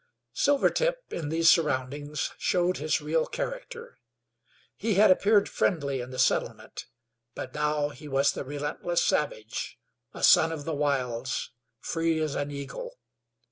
[0.33, 3.99] Silvertip, in these surroundings, showed his real character.
[4.75, 6.87] He had appeared friendly in the settlement;
[7.35, 9.77] but now he was the relentless savage,
[10.11, 11.51] a son of the wilds,
[11.81, 12.97] free as an eagle.